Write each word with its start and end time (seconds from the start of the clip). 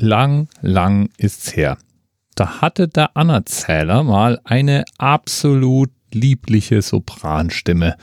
Lang, 0.00 0.48
lang 0.62 1.10
ist's 1.18 1.56
her. 1.56 1.76
Da 2.36 2.60
hatte 2.60 2.86
der 2.86 3.16
Anerzähler 3.16 4.04
mal 4.04 4.40
eine 4.44 4.84
absolut 4.96 5.90
liebliche 6.12 6.82
Sopranstimme, 6.82 7.96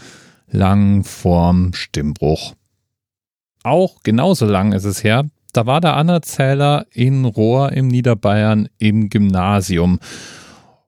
lang 0.50 1.05
vorm 1.05 1.73
Stimmbruch. 1.73 2.54
Auch 3.63 4.04
genauso 4.04 4.46
lang 4.46 4.73
ist 4.73 4.84
es 4.84 5.05
her, 5.05 5.29
da 5.54 5.66
war 5.66 5.79
der 5.79 5.96
Anerzähler 5.96 6.86
in 6.92 7.23
Rohr 7.23 7.71
im 7.71 7.88
Niederbayern 7.88 8.68
im 8.77 9.09
Gymnasium 9.09 10.00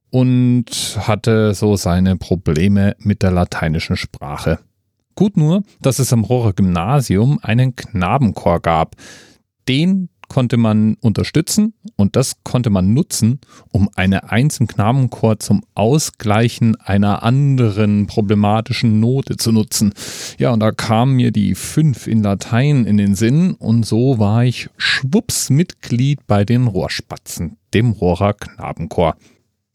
und 0.10 1.00
hatte 1.00 1.54
so 1.54 1.78
seine 1.78 2.18
Probleme 2.18 2.98
mit 3.00 3.24
der 3.24 3.32
lateinischen 3.32 3.96
Sprache. 3.96 4.60
Gut 5.16 5.38
nur, 5.38 5.64
dass 5.82 6.00
es 6.00 6.12
am 6.12 6.26
Rohrer 6.26 6.52
Gymnasium 6.52 7.39
einen 7.42 7.78
Knabenchor 7.78 8.60
gab. 8.60 8.98
Den 9.70 10.10
konnte 10.28 10.57
man 10.57 10.96
unterstützen 11.02 11.73
und 11.96 12.15
das 12.15 12.43
konnte 12.43 12.70
man 12.70 12.93
nutzen, 12.93 13.39
um 13.71 13.89
eine 13.96 14.32
Eins 14.32 14.60
im 14.60 14.68
Knabenchor 14.68 15.39
zum 15.39 15.64
Ausgleichen 15.75 16.75
einer 16.75 17.24
anderen 17.24 18.07
problematischen 18.07 19.00
Note 19.00 19.38
zu 19.38 19.52
nutzen. 19.52 19.93
Ja, 20.38 20.52
und 20.52 20.60
da 20.60 20.71
kam 20.71 21.14
mir 21.14 21.32
die 21.32 21.55
Fünf 21.55 22.07
in 22.07 22.24
Latein 22.24 22.86
in 22.86 22.97
den 22.97 23.16
Sinn 23.16 23.54
und 23.54 23.86
so 23.86 24.19
war 24.19 24.43
ich 24.43 24.69
schwupps 24.78 25.50
Mitglied 25.50 26.25
bei 26.28 26.46
den 26.46 26.68
Rohrspatzen, 26.68 27.57
dem 27.74 27.91
Rohrer 27.91 28.33
Knabenchor. 28.33 29.16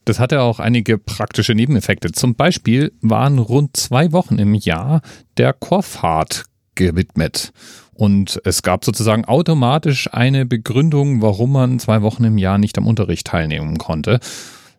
Das 0.04 0.18
hatte 0.18 0.42
auch 0.42 0.58
einige 0.58 0.98
praktische 0.98 1.54
Nebeneffekte. 1.54 2.10
Zum 2.10 2.34
Beispiel 2.34 2.92
waren 3.00 3.38
rund 3.38 3.76
zwei 3.76 4.10
Wochen 4.10 4.38
im 4.38 4.54
Jahr 4.54 5.00
der 5.36 5.52
Chorfahrt 5.52 6.44
gewidmet. 6.74 7.52
Und 7.94 8.40
es 8.44 8.62
gab 8.62 8.84
sozusagen 8.84 9.24
automatisch 9.24 10.12
eine 10.12 10.46
Begründung, 10.46 11.22
warum 11.22 11.52
man 11.52 11.78
zwei 11.78 12.02
Wochen 12.02 12.24
im 12.24 12.38
Jahr 12.38 12.58
nicht 12.58 12.78
am 12.78 12.86
Unterricht 12.86 13.26
teilnehmen 13.26 13.78
konnte. 13.78 14.18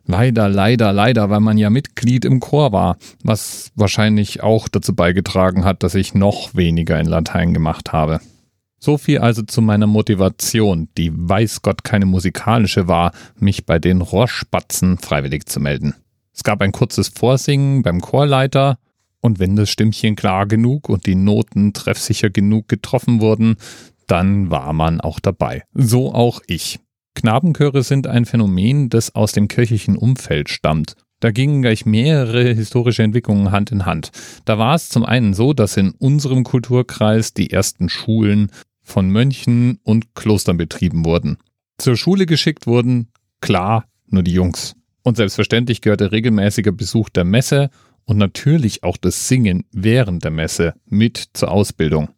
Leider, 0.06 0.48
leider, 0.48 0.92
leider, 0.92 1.30
weil 1.30 1.40
man 1.40 1.56
ja 1.56 1.70
Mitglied 1.70 2.26
im 2.26 2.40
Chor 2.40 2.72
war, 2.72 2.98
was 3.22 3.70
wahrscheinlich 3.74 4.42
auch 4.42 4.68
dazu 4.68 4.94
beigetragen 4.94 5.64
hat, 5.64 5.82
dass 5.82 5.94
ich 5.94 6.14
noch 6.14 6.54
weniger 6.54 7.00
in 7.00 7.06
Latein 7.06 7.54
gemacht 7.54 7.92
habe. 7.92 8.20
So 8.78 8.98
viel 8.98 9.18
also 9.18 9.40
zu 9.40 9.62
meiner 9.62 9.86
Motivation, 9.86 10.88
die 10.98 11.10
weiß 11.14 11.62
Gott 11.62 11.84
keine 11.84 12.04
musikalische 12.04 12.86
war, 12.86 13.12
mich 13.38 13.64
bei 13.64 13.78
den 13.78 14.02
Rohrspatzen 14.02 14.98
freiwillig 14.98 15.46
zu 15.46 15.58
melden. 15.58 15.94
Es 16.34 16.44
gab 16.44 16.60
ein 16.60 16.72
kurzes 16.72 17.08
Vorsingen 17.08 17.82
beim 17.82 18.02
Chorleiter 18.02 18.76
und 19.24 19.38
wenn 19.38 19.56
das 19.56 19.70
Stimmchen 19.70 20.16
klar 20.16 20.44
genug 20.44 20.90
und 20.90 21.06
die 21.06 21.14
Noten 21.14 21.72
treffsicher 21.72 22.28
genug 22.28 22.68
getroffen 22.68 23.22
wurden, 23.22 23.56
dann 24.06 24.50
war 24.50 24.74
man 24.74 25.00
auch 25.00 25.18
dabei. 25.18 25.62
So 25.72 26.12
auch 26.12 26.42
ich. 26.46 26.78
Knabenchöre 27.14 27.82
sind 27.82 28.06
ein 28.06 28.26
Phänomen, 28.26 28.90
das 28.90 29.14
aus 29.14 29.32
dem 29.32 29.48
kirchlichen 29.48 29.96
Umfeld 29.96 30.50
stammt. 30.50 30.94
Da 31.20 31.30
gingen 31.30 31.62
gleich 31.62 31.86
mehrere 31.86 32.52
historische 32.52 33.02
Entwicklungen 33.02 33.50
Hand 33.50 33.72
in 33.72 33.86
Hand. 33.86 34.10
Da 34.44 34.58
war 34.58 34.74
es 34.74 34.90
zum 34.90 35.06
einen 35.06 35.32
so, 35.32 35.54
dass 35.54 35.78
in 35.78 35.92
unserem 35.92 36.44
Kulturkreis 36.44 37.32
die 37.32 37.50
ersten 37.50 37.88
Schulen 37.88 38.50
von 38.82 39.08
Mönchen 39.08 39.78
und 39.84 40.14
Klostern 40.14 40.58
betrieben 40.58 41.06
wurden. 41.06 41.38
Zur 41.78 41.96
Schule 41.96 42.26
geschickt 42.26 42.66
wurden, 42.66 43.08
klar, 43.40 43.86
nur 44.06 44.22
die 44.22 44.34
Jungs. 44.34 44.76
Und 45.02 45.16
selbstverständlich 45.16 45.80
gehörte 45.80 46.12
regelmäßiger 46.12 46.72
Besuch 46.72 47.08
der 47.08 47.24
Messe 47.24 47.70
und 48.04 48.18
natürlich 48.18 48.82
auch 48.82 48.96
das 48.96 49.28
Singen 49.28 49.64
während 49.72 50.24
der 50.24 50.30
Messe 50.30 50.74
mit 50.86 51.30
zur 51.32 51.50
Ausbildung. 51.50 52.10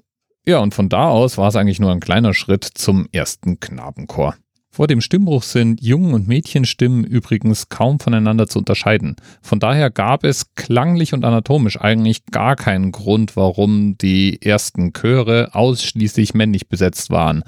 Ja, 0.46 0.58
und 0.58 0.74
von 0.74 0.88
da 0.88 1.08
aus 1.08 1.38
war 1.38 1.48
es 1.48 1.56
eigentlich 1.56 1.80
nur 1.80 1.90
ein 1.90 2.00
kleiner 2.00 2.32
Schritt 2.32 2.64
zum 2.64 3.08
ersten 3.12 3.58
Knabenchor. 3.58 4.36
Vor 4.76 4.86
dem 4.86 5.00
Stimmbruch 5.00 5.42
sind 5.42 5.82
Jungen- 5.82 6.12
und 6.12 6.28
Mädchenstimmen 6.28 7.02
übrigens 7.02 7.70
kaum 7.70 7.98
voneinander 7.98 8.46
zu 8.46 8.58
unterscheiden. 8.58 9.16
Von 9.40 9.58
daher 9.58 9.90
gab 9.90 10.22
es 10.22 10.54
klanglich 10.54 11.14
und 11.14 11.24
anatomisch 11.24 11.80
eigentlich 11.80 12.26
gar 12.26 12.56
keinen 12.56 12.92
Grund, 12.92 13.36
warum 13.36 13.96
die 13.96 14.42
ersten 14.42 14.92
Chöre 14.92 15.54
ausschließlich 15.54 16.34
männlich 16.34 16.68
besetzt 16.68 17.08
waren. 17.08 17.42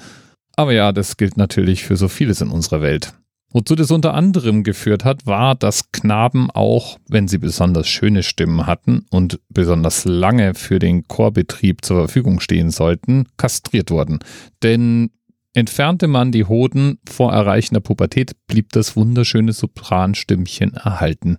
Aber 0.56 0.72
ja, 0.72 0.91
das 0.91 1.19
gilt 1.19 1.37
natürlich 1.37 1.84
für 1.84 1.97
so 1.97 2.09
vieles 2.09 2.41
in 2.41 2.49
unserer 2.49 2.81
Welt. 2.81 3.12
Wozu 3.50 3.75
das 3.75 3.91
unter 3.91 4.12
anderem 4.12 4.62
geführt 4.62 5.04
hat, 5.06 5.26
war, 5.26 5.54
dass 5.54 5.91
Knaben 5.91 6.50
auch, 6.50 6.98
wenn 7.09 7.28
sie 7.28 7.38
besonders 7.38 7.88
schöne 7.88 8.22
Stimmen 8.22 8.66
hatten 8.66 9.06
und 9.10 9.41
besonders 9.48 10.04
lange 10.04 10.54
für 10.54 10.78
den 10.78 11.09
Chorbetrieb 11.09 11.82
zur 11.82 11.97
Verfügung 11.97 12.41
stehen 12.41 12.70
sollten, 12.70 13.26
kastriert 13.38 13.91
wurden. 13.91 14.19
Denn 14.62 15.10
entfernte 15.54 16.08
man 16.08 16.31
die 16.31 16.44
Hoden 16.44 16.98
vor 17.08 17.32
Erreichen 17.32 17.75
der 17.75 17.81
Pubertät, 17.81 18.32
blieb 18.47 18.70
das 18.72 18.97
wunderschöne 18.97 19.54
Sopranstimmchen 19.54 20.75
erhalten. 20.75 21.38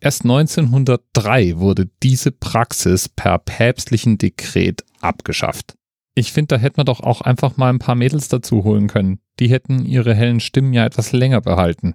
Erst 0.00 0.22
1903 0.22 1.58
wurde 1.58 1.90
diese 2.04 2.30
Praxis 2.30 3.08
per 3.08 3.38
päpstlichen 3.38 4.16
Dekret 4.16 4.84
abgeschafft. 5.00 5.74
Ich 6.14 6.32
finde, 6.32 6.54
da 6.54 6.60
hätte 6.60 6.78
man 6.78 6.86
doch 6.86 7.00
auch 7.00 7.20
einfach 7.20 7.56
mal 7.56 7.70
ein 7.70 7.80
paar 7.80 7.96
Mädels 7.96 8.28
dazu 8.28 8.62
holen 8.62 8.86
können. 8.86 9.18
Die 9.40 9.50
hätten 9.50 9.84
ihre 9.84 10.14
hellen 10.14 10.40
Stimmen 10.40 10.72
ja 10.72 10.84
etwas 10.84 11.12
länger 11.12 11.40
behalten. 11.40 11.94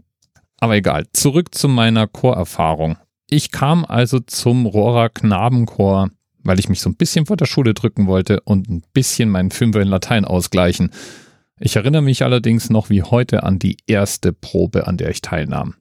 Aber 0.59 0.75
egal, 0.75 1.05
zurück 1.11 1.53
zu 1.53 1.67
meiner 1.67 2.07
Chorerfahrung. 2.07 2.97
Ich 3.29 3.51
kam 3.51 3.83
also 3.85 4.19
zum 4.19 4.65
Rohrer 4.65 5.09
Knabenchor, 5.09 6.09
weil 6.43 6.59
ich 6.59 6.69
mich 6.69 6.81
so 6.81 6.89
ein 6.89 6.95
bisschen 6.95 7.25
vor 7.25 7.37
der 7.37 7.45
Schule 7.45 7.73
drücken 7.73 8.07
wollte 8.07 8.41
und 8.41 8.69
ein 8.69 8.83
bisschen 8.93 9.29
meinen 9.29 9.51
Fünfer 9.51 9.81
in 9.81 9.87
Latein 9.87 10.25
ausgleichen. 10.25 10.91
Ich 11.59 11.75
erinnere 11.75 12.01
mich 12.01 12.23
allerdings 12.23 12.69
noch 12.69 12.89
wie 12.89 13.03
heute 13.03 13.43
an 13.43 13.59
die 13.59 13.77
erste 13.87 14.33
Probe, 14.33 14.87
an 14.87 14.97
der 14.97 15.09
ich 15.09 15.21
teilnahm. 15.21 15.75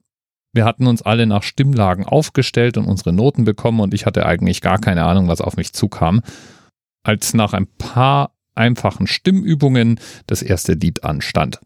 Wir 0.53 0.65
hatten 0.65 0.85
uns 0.85 1.01
alle 1.01 1.25
nach 1.25 1.43
Stimmlagen 1.43 2.05
aufgestellt 2.05 2.77
und 2.77 2.85
unsere 2.85 3.11
Noten 3.11 3.43
bekommen 3.43 3.79
und 3.79 3.93
ich 3.93 4.05
hatte 4.05 4.25
eigentlich 4.25 4.61
gar 4.61 4.79
keine 4.79 5.03
Ahnung, 5.03 5.27
was 5.27 5.41
auf 5.41 5.57
mich 5.57 5.73
zukam 5.73 6.21
als 7.03 7.33
nach 7.33 7.53
ein 7.53 7.67
paar 7.67 8.31
einfachen 8.55 9.07
Stimmübungen 9.07 9.99
das 10.27 10.41
erste 10.41 10.73
Lied 10.73 11.03
anstand. 11.03 11.59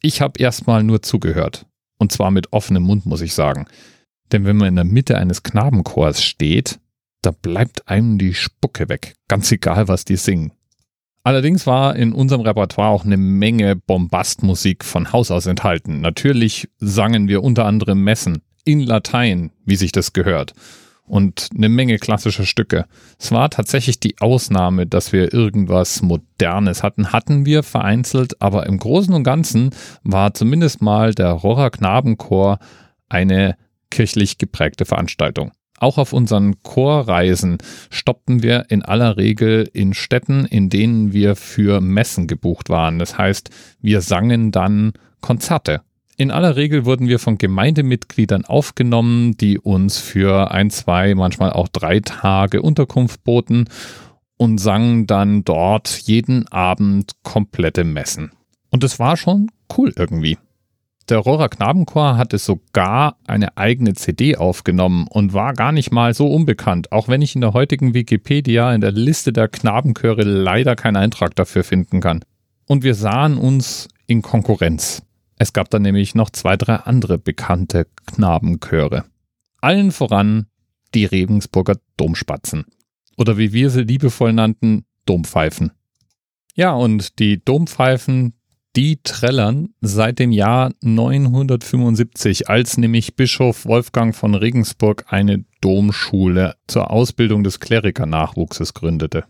Ich 0.00 0.20
habe 0.20 0.40
erstmal 0.40 0.82
nur 0.82 1.02
zugehört. 1.02 1.66
Und 1.98 2.10
zwar 2.10 2.30
mit 2.30 2.52
offenem 2.52 2.82
Mund, 2.82 3.06
muss 3.06 3.20
ich 3.20 3.34
sagen. 3.34 3.66
Denn 4.32 4.44
wenn 4.44 4.56
man 4.56 4.68
in 4.68 4.76
der 4.76 4.84
Mitte 4.84 5.18
eines 5.18 5.42
Knabenchors 5.42 6.22
steht, 6.22 6.80
da 7.22 7.30
bleibt 7.30 7.88
einem 7.88 8.18
die 8.18 8.34
Spucke 8.34 8.88
weg. 8.88 9.14
Ganz 9.28 9.52
egal, 9.52 9.86
was 9.86 10.04
die 10.04 10.16
singen. 10.16 10.52
Allerdings 11.22 11.68
war 11.68 11.94
in 11.94 12.12
unserem 12.12 12.40
Repertoire 12.40 12.88
auch 12.88 13.04
eine 13.04 13.16
Menge 13.16 13.76
Bombastmusik 13.76 14.84
von 14.84 15.12
Haus 15.12 15.30
aus 15.30 15.46
enthalten. 15.46 16.00
Natürlich 16.00 16.68
sangen 16.78 17.28
wir 17.28 17.44
unter 17.44 17.66
anderem 17.66 18.02
Messen 18.02 18.42
in 18.64 18.80
Latein, 18.80 19.52
wie 19.64 19.76
sich 19.76 19.92
das 19.92 20.12
gehört 20.12 20.54
und 21.06 21.48
eine 21.54 21.68
Menge 21.68 21.98
klassischer 21.98 22.46
Stücke. 22.46 22.86
Es 23.18 23.32
war 23.32 23.50
tatsächlich 23.50 24.00
die 24.00 24.16
Ausnahme, 24.20 24.86
dass 24.86 25.12
wir 25.12 25.32
irgendwas 25.32 26.02
Modernes 26.02 26.82
hatten. 26.82 27.12
Hatten 27.12 27.44
wir 27.44 27.62
vereinzelt, 27.62 28.40
aber 28.40 28.66
im 28.66 28.78
Großen 28.78 29.12
und 29.12 29.24
Ganzen 29.24 29.70
war 30.02 30.34
zumindest 30.34 30.80
mal 30.80 31.14
der 31.14 31.30
Rohrer 31.32 31.70
Knabenchor 31.70 32.58
eine 33.08 33.56
kirchlich 33.90 34.38
geprägte 34.38 34.84
Veranstaltung. 34.84 35.52
Auch 35.78 35.98
auf 35.98 36.12
unseren 36.12 36.62
Chorreisen 36.62 37.58
stoppten 37.90 38.42
wir 38.42 38.66
in 38.68 38.82
aller 38.82 39.16
Regel 39.16 39.68
in 39.72 39.94
Städten, 39.94 40.44
in 40.46 40.70
denen 40.70 41.12
wir 41.12 41.34
für 41.34 41.80
Messen 41.80 42.28
gebucht 42.28 42.70
waren. 42.70 43.00
Das 43.00 43.18
heißt, 43.18 43.50
wir 43.80 44.00
sangen 44.00 44.52
dann 44.52 44.92
Konzerte 45.20 45.82
in 46.22 46.30
aller 46.30 46.54
Regel 46.54 46.84
wurden 46.84 47.08
wir 47.08 47.18
von 47.18 47.36
Gemeindemitgliedern 47.36 48.44
aufgenommen, 48.44 49.36
die 49.36 49.58
uns 49.58 49.98
für 49.98 50.52
ein, 50.52 50.70
zwei, 50.70 51.16
manchmal 51.16 51.52
auch 51.52 51.66
drei 51.66 51.98
Tage 51.98 52.62
Unterkunft 52.62 53.24
boten 53.24 53.68
und 54.36 54.58
sangen 54.58 55.08
dann 55.08 55.44
dort 55.44 55.88
jeden 56.04 56.46
Abend 56.46 57.12
komplette 57.24 57.82
Messen. 57.82 58.30
Und 58.70 58.84
es 58.84 59.00
war 59.00 59.16
schon 59.16 59.50
cool 59.76 59.92
irgendwie. 59.96 60.38
Der 61.08 61.18
Rohrer 61.18 61.48
Knabenchor 61.48 62.16
hatte 62.16 62.38
sogar 62.38 63.16
eine 63.26 63.56
eigene 63.56 63.94
CD 63.94 64.36
aufgenommen 64.36 65.08
und 65.10 65.32
war 65.32 65.52
gar 65.54 65.72
nicht 65.72 65.90
mal 65.90 66.14
so 66.14 66.28
unbekannt, 66.28 66.92
auch 66.92 67.08
wenn 67.08 67.20
ich 67.20 67.34
in 67.34 67.40
der 67.40 67.52
heutigen 67.52 67.94
Wikipedia 67.94 68.72
in 68.72 68.80
der 68.80 68.92
Liste 68.92 69.32
der 69.32 69.48
Knabenchöre 69.48 70.22
leider 70.22 70.76
keinen 70.76 70.96
Eintrag 70.96 71.34
dafür 71.34 71.64
finden 71.64 72.00
kann. 72.00 72.24
Und 72.68 72.84
wir 72.84 72.94
sahen 72.94 73.36
uns 73.38 73.88
in 74.06 74.22
Konkurrenz. 74.22 75.02
Es 75.42 75.52
gab 75.52 75.70
dann 75.70 75.82
nämlich 75.82 76.14
noch 76.14 76.30
zwei, 76.30 76.56
drei 76.56 76.76
andere 76.76 77.18
bekannte 77.18 77.88
Knabenchöre. 78.06 79.06
Allen 79.60 79.90
voran 79.90 80.46
die 80.94 81.04
Regensburger 81.04 81.78
Domspatzen. 81.96 82.66
Oder 83.16 83.38
wie 83.38 83.52
wir 83.52 83.68
sie 83.70 83.82
liebevoll 83.82 84.32
nannten, 84.32 84.84
Dompfeifen. 85.04 85.72
Ja, 86.54 86.74
und 86.74 87.18
die 87.18 87.44
Dompfeifen, 87.44 88.34
die 88.76 89.00
trällern 89.02 89.70
seit 89.80 90.20
dem 90.20 90.30
Jahr 90.30 90.70
975, 90.80 92.48
als 92.48 92.76
nämlich 92.76 93.16
Bischof 93.16 93.66
Wolfgang 93.66 94.14
von 94.14 94.36
Regensburg 94.36 95.06
eine 95.08 95.44
Domschule 95.60 96.54
zur 96.68 96.92
Ausbildung 96.92 97.42
des 97.42 97.58
Klerikernachwuchses 97.58 98.74
gründete. 98.74 99.24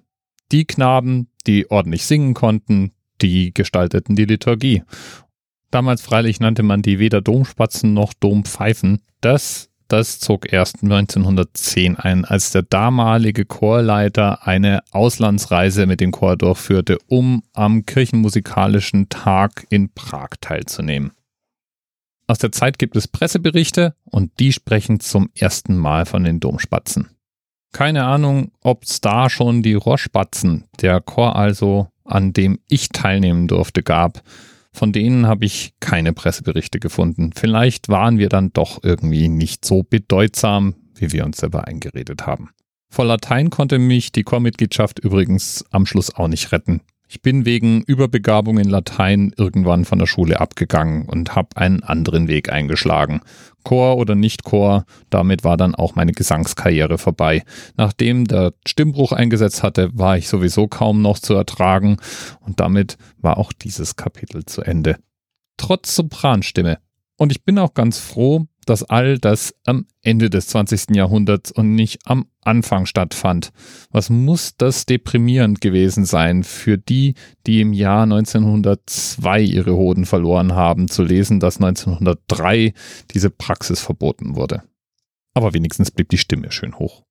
Die 0.52 0.66
Knaben, 0.66 1.28
die 1.46 1.70
ordentlich 1.70 2.04
singen 2.04 2.34
konnten, 2.34 2.92
die 3.22 3.54
gestalteten 3.54 4.14
die 4.14 4.26
Liturgie 4.26 4.82
Damals 5.72 6.02
freilich 6.02 6.38
nannte 6.38 6.62
man 6.62 6.82
die 6.82 6.98
weder 6.98 7.22
Domspatzen 7.22 7.94
noch 7.94 8.12
Dompfeifen. 8.12 9.00
Das, 9.22 9.70
das 9.88 10.20
zog 10.20 10.52
erst 10.52 10.82
1910 10.82 11.96
ein, 11.96 12.26
als 12.26 12.50
der 12.50 12.60
damalige 12.60 13.46
Chorleiter 13.46 14.46
eine 14.46 14.82
Auslandsreise 14.90 15.86
mit 15.86 16.00
dem 16.00 16.12
Chor 16.12 16.36
durchführte, 16.36 16.98
um 17.06 17.42
am 17.54 17.86
kirchenmusikalischen 17.86 19.08
Tag 19.08 19.66
in 19.70 19.88
Prag 19.94 20.28
teilzunehmen. 20.42 21.12
Aus 22.26 22.38
der 22.38 22.52
Zeit 22.52 22.78
gibt 22.78 22.94
es 22.94 23.08
Presseberichte 23.08 23.94
und 24.04 24.38
die 24.40 24.52
sprechen 24.52 25.00
zum 25.00 25.30
ersten 25.34 25.74
Mal 25.74 26.04
von 26.04 26.22
den 26.22 26.38
Domspatzen. 26.38 27.08
Keine 27.72 28.04
Ahnung, 28.04 28.52
ob 28.60 28.84
es 28.84 29.00
da 29.00 29.30
schon 29.30 29.62
die 29.62 29.72
Rohrspatzen, 29.72 30.64
der 30.82 31.00
Chor 31.00 31.34
also, 31.34 31.88
an 32.04 32.34
dem 32.34 32.58
ich 32.68 32.90
teilnehmen 32.90 33.48
durfte, 33.48 33.82
gab. 33.82 34.22
Von 34.74 34.92
denen 34.92 35.26
habe 35.26 35.44
ich 35.44 35.74
keine 35.80 36.12
Presseberichte 36.12 36.80
gefunden. 36.80 37.32
Vielleicht 37.36 37.88
waren 37.88 38.18
wir 38.18 38.28
dann 38.28 38.52
doch 38.52 38.82
irgendwie 38.82 39.28
nicht 39.28 39.64
so 39.64 39.82
bedeutsam, 39.82 40.74
wie 40.94 41.12
wir 41.12 41.24
uns 41.24 41.38
selber 41.38 41.66
eingeredet 41.66 42.26
haben. 42.26 42.50
Vor 42.88 43.04
Latein 43.06 43.50
konnte 43.50 43.78
mich 43.78 44.12
die 44.12 44.22
Chormitgliedschaft 44.22 44.98
übrigens 44.98 45.64
am 45.70 45.86
Schluss 45.86 46.14
auch 46.14 46.28
nicht 46.28 46.52
retten. 46.52 46.82
Ich 47.12 47.20
bin 47.20 47.44
wegen 47.44 47.82
Überbegabung 47.82 48.56
in 48.56 48.70
Latein 48.70 49.34
irgendwann 49.36 49.84
von 49.84 49.98
der 49.98 50.06
Schule 50.06 50.40
abgegangen 50.40 51.04
und 51.04 51.36
habe 51.36 51.58
einen 51.58 51.82
anderen 51.82 52.26
Weg 52.26 52.50
eingeschlagen. 52.50 53.20
Chor 53.64 53.98
oder 53.98 54.14
nicht 54.14 54.44
Chor, 54.44 54.86
damit 55.10 55.44
war 55.44 55.58
dann 55.58 55.74
auch 55.74 55.94
meine 55.94 56.12
Gesangskarriere 56.12 56.96
vorbei. 56.96 57.42
Nachdem 57.76 58.24
der 58.26 58.54
Stimmbruch 58.66 59.12
eingesetzt 59.12 59.62
hatte, 59.62 59.90
war 59.92 60.16
ich 60.16 60.26
sowieso 60.26 60.68
kaum 60.68 61.02
noch 61.02 61.18
zu 61.18 61.34
ertragen 61.34 61.98
und 62.40 62.60
damit 62.60 62.96
war 63.18 63.36
auch 63.36 63.52
dieses 63.52 63.96
Kapitel 63.96 64.46
zu 64.46 64.62
Ende. 64.62 64.96
Trotz 65.58 65.94
Sopranstimme. 65.94 66.78
Und 67.18 67.30
ich 67.30 67.44
bin 67.44 67.58
auch 67.58 67.74
ganz 67.74 67.98
froh, 67.98 68.46
dass 68.66 68.82
all 68.82 69.18
das 69.18 69.54
am 69.64 69.86
Ende 70.02 70.30
des 70.30 70.48
20. 70.48 70.94
Jahrhunderts 70.94 71.50
und 71.52 71.74
nicht 71.74 72.00
am 72.04 72.26
Anfang 72.40 72.86
stattfand. 72.86 73.52
Was 73.90 74.10
muss 74.10 74.56
das 74.56 74.86
deprimierend 74.86 75.60
gewesen 75.60 76.04
sein 76.04 76.44
für 76.44 76.78
die, 76.78 77.14
die 77.46 77.60
im 77.60 77.72
Jahr 77.72 78.02
1902 78.04 79.40
ihre 79.40 79.74
Hoden 79.76 80.06
verloren 80.06 80.54
haben, 80.54 80.88
zu 80.88 81.02
lesen, 81.02 81.40
dass 81.40 81.60
1903 81.60 82.74
diese 83.12 83.30
Praxis 83.30 83.80
verboten 83.80 84.36
wurde. 84.36 84.62
Aber 85.34 85.54
wenigstens 85.54 85.90
blieb 85.90 86.08
die 86.08 86.18
Stimme 86.18 86.52
schön 86.52 86.78
hoch. 86.78 87.02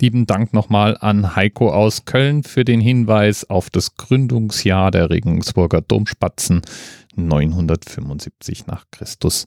Lieben 0.00 0.26
Dank 0.26 0.52
nochmal 0.52 0.96
an 1.00 1.36
Heiko 1.36 1.70
aus 1.70 2.04
Köln 2.04 2.42
für 2.42 2.64
den 2.64 2.80
Hinweis 2.80 3.48
auf 3.48 3.70
das 3.70 3.94
Gründungsjahr 3.94 4.90
der 4.90 5.08
Regensburger 5.08 5.80
Domspatzen 5.80 6.62
975 7.14 8.66
nach 8.66 8.86
Christus. 8.90 9.46